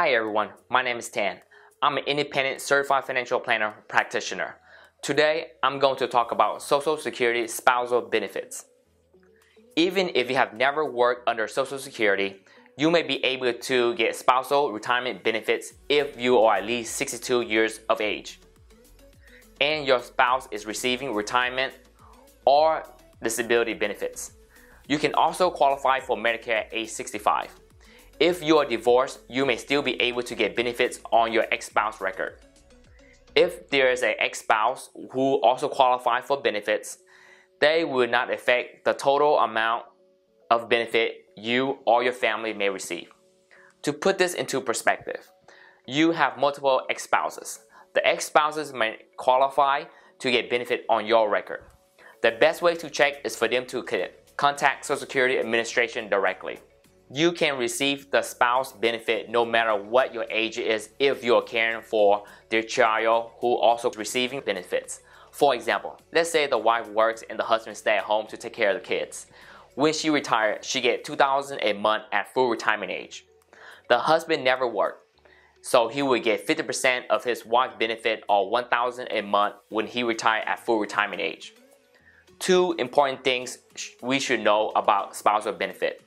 Hi 0.00 0.12
everyone, 0.12 0.48
my 0.70 0.80
name 0.80 0.96
is 0.96 1.10
Tan. 1.10 1.42
I'm 1.82 1.98
an 1.98 2.04
independent 2.04 2.62
certified 2.62 3.04
financial 3.04 3.38
planner 3.38 3.74
practitioner. 3.86 4.56
Today, 5.02 5.48
I'm 5.62 5.78
going 5.78 5.98
to 5.98 6.06
talk 6.06 6.32
about 6.32 6.62
Social 6.62 6.96
Security 6.96 7.46
spousal 7.46 8.00
benefits. 8.00 8.64
Even 9.76 10.10
if 10.14 10.30
you 10.30 10.36
have 10.36 10.54
never 10.54 10.90
worked 10.90 11.28
under 11.28 11.46
Social 11.46 11.78
Security, 11.78 12.40
you 12.78 12.90
may 12.90 13.02
be 13.02 13.22
able 13.22 13.52
to 13.52 13.94
get 13.96 14.16
spousal 14.16 14.72
retirement 14.72 15.22
benefits 15.22 15.74
if 15.90 16.18
you 16.18 16.38
are 16.38 16.56
at 16.56 16.64
least 16.64 16.96
62 16.96 17.42
years 17.42 17.80
of 17.90 18.00
age 18.00 18.40
and 19.60 19.86
your 19.86 20.00
spouse 20.02 20.48
is 20.50 20.64
receiving 20.64 21.12
retirement 21.12 21.74
or 22.46 22.84
disability 23.22 23.74
benefits. 23.74 24.32
You 24.88 24.96
can 24.96 25.12
also 25.12 25.50
qualify 25.50 26.00
for 26.00 26.16
Medicare 26.16 26.64
age 26.72 26.88
65. 26.88 27.59
If 28.20 28.42
you 28.42 28.58
are 28.58 28.66
divorced, 28.66 29.20
you 29.30 29.46
may 29.46 29.56
still 29.56 29.80
be 29.80 29.98
able 29.98 30.22
to 30.24 30.34
get 30.34 30.54
benefits 30.54 31.00
on 31.10 31.32
your 31.32 31.46
ex-spouse 31.50 32.02
record. 32.02 32.36
If 33.34 33.70
there 33.70 33.90
is 33.90 34.02
an 34.02 34.12
ex-spouse 34.18 34.90
who 35.12 35.40
also 35.40 35.70
qualifies 35.70 36.24
for 36.26 36.38
benefits, 36.38 36.98
they 37.60 37.82
will 37.82 38.08
not 38.08 38.30
affect 38.30 38.84
the 38.84 38.92
total 38.92 39.38
amount 39.38 39.86
of 40.50 40.68
benefit 40.68 41.30
you 41.34 41.78
or 41.86 42.02
your 42.02 42.12
family 42.12 42.52
may 42.52 42.68
receive. 42.68 43.08
To 43.82 43.92
put 43.94 44.18
this 44.18 44.34
into 44.34 44.60
perspective, 44.60 45.30
you 45.86 46.12
have 46.12 46.36
multiple 46.36 46.82
ex-spouses. 46.90 47.60
The 47.94 48.06
ex-spouses 48.06 48.74
may 48.74 48.98
qualify 49.16 49.84
to 50.18 50.30
get 50.30 50.50
benefit 50.50 50.84
on 50.90 51.06
your 51.06 51.30
record. 51.30 51.64
The 52.20 52.32
best 52.32 52.60
way 52.60 52.74
to 52.74 52.90
check 52.90 53.24
is 53.24 53.34
for 53.34 53.48
them 53.48 53.64
to 53.68 53.82
contact 54.36 54.84
Social 54.84 55.00
Security 55.00 55.38
Administration 55.38 56.10
directly 56.10 56.58
you 57.12 57.32
can 57.32 57.58
receive 57.58 58.10
the 58.12 58.22
spouse 58.22 58.72
benefit 58.72 59.28
no 59.28 59.44
matter 59.44 59.74
what 59.74 60.14
your 60.14 60.26
age 60.30 60.58
is 60.58 60.90
if 61.00 61.24
you're 61.24 61.42
caring 61.42 61.82
for 61.82 62.22
their 62.50 62.62
child 62.62 63.32
who 63.40 63.56
also 63.56 63.90
receiving 63.92 64.40
benefits. 64.40 65.00
For 65.32 65.54
example, 65.54 66.00
let's 66.12 66.30
say 66.30 66.46
the 66.46 66.58
wife 66.58 66.88
works 66.88 67.24
and 67.28 67.36
the 67.38 67.42
husband 67.42 67.76
stay 67.76 67.96
at 67.96 68.04
home 68.04 68.28
to 68.28 68.36
take 68.36 68.52
care 68.52 68.70
of 68.70 68.74
the 68.76 68.86
kids. 68.86 69.26
When 69.74 69.92
she 69.92 70.08
retired, 70.08 70.64
she 70.64 70.80
get 70.80 71.04
2000 71.04 71.58
a 71.62 71.72
month 71.72 72.04
at 72.12 72.32
full 72.32 72.48
retirement 72.48 72.92
age. 72.92 73.26
The 73.88 73.98
husband 73.98 74.44
never 74.44 74.66
worked, 74.66 75.04
so 75.62 75.88
he 75.88 76.02
would 76.02 76.22
get 76.22 76.46
50% 76.46 77.08
of 77.10 77.24
his 77.24 77.44
wife 77.44 77.76
benefit 77.76 78.22
or 78.28 78.48
1000 78.48 79.08
a 79.10 79.20
month 79.22 79.56
when 79.68 79.88
he 79.88 80.04
retired 80.04 80.44
at 80.46 80.64
full 80.64 80.78
retirement 80.78 81.20
age. 81.20 81.54
Two 82.38 82.72
important 82.78 83.24
things 83.24 83.58
we 84.00 84.20
should 84.20 84.40
know 84.40 84.70
about 84.76 85.16
spousal 85.16 85.52
benefit. 85.52 86.02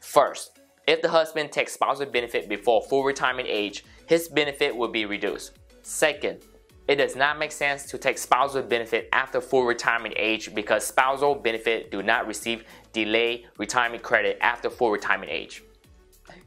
First, 0.00 0.58
if 0.86 1.02
the 1.02 1.08
husband 1.08 1.52
takes 1.52 1.72
spousal 1.72 2.06
benefit 2.06 2.48
before 2.48 2.82
full 2.82 3.04
retirement 3.04 3.48
age, 3.50 3.84
his 4.06 4.28
benefit 4.28 4.74
will 4.74 4.88
be 4.88 5.04
reduced. 5.04 5.52
Second, 5.82 6.40
it 6.88 6.96
does 6.96 7.14
not 7.14 7.38
make 7.38 7.52
sense 7.52 7.84
to 7.90 7.98
take 7.98 8.16
spousal 8.16 8.62
benefit 8.62 9.10
after 9.12 9.42
full 9.42 9.64
retirement 9.64 10.14
age 10.16 10.54
because 10.54 10.86
spousal 10.86 11.34
benefit 11.34 11.90
do 11.90 12.02
not 12.02 12.26
receive 12.26 12.64
delay 12.94 13.44
retirement 13.58 14.02
credit 14.02 14.38
after 14.40 14.70
full 14.70 14.90
retirement 14.90 15.30
age. 15.30 15.62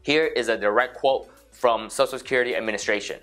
Here 0.01 0.25
is 0.25 0.47
a 0.47 0.57
direct 0.57 0.97
quote 0.97 1.29
from 1.51 1.89
Social 1.91 2.17
Security 2.17 2.55
Administration. 2.55 3.19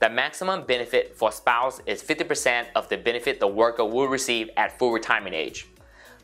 The 0.00 0.10
maximum 0.10 0.66
benefit 0.66 1.16
for 1.16 1.32
spouse 1.32 1.80
is 1.86 2.02
50% 2.02 2.66
of 2.74 2.88
the 2.90 2.98
benefit 2.98 3.40
the 3.40 3.46
worker 3.46 3.84
will 3.84 4.08
receive 4.08 4.50
at 4.58 4.78
full 4.78 4.92
retirement 4.92 5.34
age. 5.34 5.68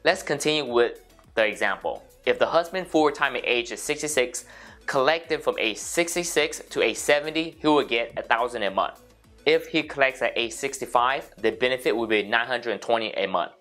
Let's 0.05 0.22
continue 0.22 0.70
with 0.70 1.00
the 1.34 1.47
example. 1.47 2.05
If 2.27 2.38
the 2.38 2.47
husband 2.47 2.86
full 2.86 3.06
retirement 3.06 3.44
age 3.47 3.72
is 3.72 3.83
66, 3.83 4.44
collected 4.86 5.42
from 5.42 5.58
age 5.58 5.77
66 5.77 6.62
to 6.70 6.83
age 6.83 6.97
70, 6.97 7.56
he 7.60 7.66
will 7.66 7.84
get 7.84 8.14
1000 8.16 8.62
a 8.62 8.70
month. 8.70 9.00
If 9.47 9.69
he 9.69 9.83
collects 9.83 10.20
at 10.22 10.33
age 10.36 10.52
65, 10.52 11.30
the 11.38 11.52
benefit 11.52 11.97
will 11.97 12.06
be 12.06 12.22
920 12.22 13.12
a 13.12 13.26
month. 13.26 13.53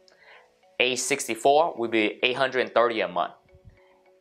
Age 0.79 0.99
64 0.99 1.75
will 1.77 1.87
be 1.87 2.19
830 2.23 3.01
a 3.01 3.07
month. 3.07 3.33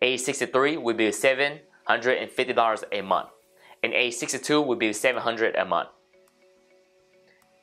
Age 0.00 0.21
63 0.21 0.77
will 0.77 0.94
be 0.94 1.09
$750 1.09 2.84
a 2.93 3.03
month. 3.03 3.28
And 3.83 3.93
age 3.93 4.15
62 4.15 4.62
will 4.62 4.77
be 4.77 4.93
700 4.93 5.56
a 5.56 5.65
month. 5.65 5.89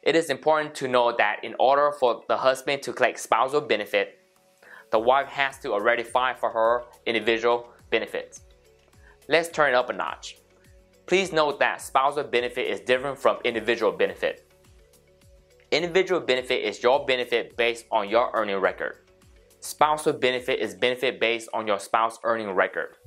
It 0.01 0.15
is 0.15 0.29
important 0.29 0.75
to 0.75 0.87
know 0.87 1.15
that 1.17 1.43
in 1.43 1.55
order 1.59 1.91
for 1.97 2.23
the 2.27 2.37
husband 2.37 2.83
to 2.83 2.93
collect 2.93 3.19
spousal 3.19 3.61
benefit, 3.61 4.19
the 4.93 4.99
wife 4.99 5.27
has 5.27 5.57
to 5.57 5.73
already 5.73 6.03
file 6.03 6.35
for 6.35 6.51
her 6.51 6.83
individual 7.07 7.67
benefits. 7.89 8.41
Let's 9.27 9.49
turn 9.49 9.69
it 9.69 9.75
up 9.75 9.89
a 9.89 9.93
notch. 9.93 10.37
Please 11.07 11.33
note 11.33 11.59
that 11.59 11.81
spousal 11.81 12.25
benefit 12.25 12.67
is 12.69 12.79
different 12.79 13.17
from 13.17 13.37
individual 13.43 13.91
benefit. 13.91 14.47
Individual 15.71 16.21
benefit 16.21 16.63
is 16.63 16.83
your 16.83 17.07
benefit 17.07 17.57
based 17.57 17.85
on 17.91 18.07
your 18.07 18.29
earning 18.35 18.57
record. 18.57 18.99
Spousal 19.61 20.13
benefit 20.13 20.59
is 20.59 20.75
benefit 20.75 21.19
based 21.19 21.49
on 21.55 21.65
your 21.65 21.79
spouse 21.79 22.19
earning 22.23 22.51
record. 22.51 22.97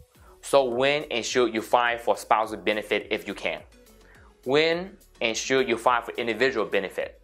So 0.41 0.65
when 0.65 1.05
and 1.13 1.25
should 1.25 1.55
you 1.55 1.63
file 1.63 1.99
for 1.99 2.17
spousal 2.17 2.57
benefit 2.57 3.07
if 3.13 3.29
you 3.29 3.35
can? 3.35 3.61
When 4.43 4.97
and 5.21 5.37
should 5.37 5.69
you 5.69 5.79
file 5.79 6.03
for 6.03 6.11
individual 6.15 6.67
benefit? 6.67 7.23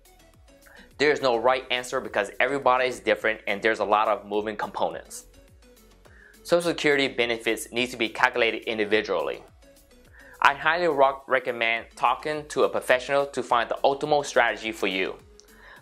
There's 0.98 1.20
no 1.20 1.36
right 1.36 1.64
answer 1.70 2.00
because 2.00 2.30
everybody 2.38 2.86
is 2.86 3.00
different 3.00 3.40
and 3.46 3.60
there's 3.62 3.80
a 3.80 3.84
lot 3.84 4.08
of 4.08 4.26
moving 4.26 4.56
components. 4.56 5.26
Social 6.42 6.70
Security 6.70 7.08
benefits 7.08 7.70
need 7.72 7.90
to 7.90 7.96
be 7.96 8.08
calculated 8.08 8.64
individually. 8.64 9.42
I 10.40 10.54
highly 10.54 10.88
recommend 11.28 11.86
talking 11.94 12.46
to 12.48 12.64
a 12.64 12.68
professional 12.68 13.26
to 13.26 13.42
find 13.42 13.70
the 13.70 13.78
optimal 13.84 14.26
strategy 14.26 14.72
for 14.72 14.88
you. 14.88 15.16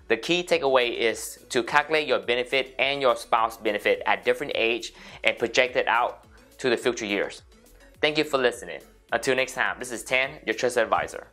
The 0.09 0.17
key 0.17 0.43
takeaway 0.43 0.99
is 0.99 1.39
to 1.49 1.63
calculate 1.63 2.07
your 2.07 2.19
benefit 2.19 2.75
and 2.79 3.01
your 3.01 3.17
spouse 3.17 3.57
benefit 3.57 4.03
at 4.07 4.25
different 4.25 4.53
age 4.55 4.93
and 5.25 5.39
project 5.39 5.77
it 5.77 5.89
out 5.89 6.27
to 6.59 6.69
the 6.69 6.77
future 6.77 7.07
years. 7.07 7.43
Thank 8.03 8.19
you 8.19 8.25
for 8.25 8.37
listening. 8.37 8.81
Until 9.13 9.37
next 9.37 9.55
time, 9.55 9.77
this 9.79 9.93
is 9.93 10.05
Tan, 10.05 10.41
your 10.45 10.55
trusted 10.55 10.83
advisor. 10.83 11.29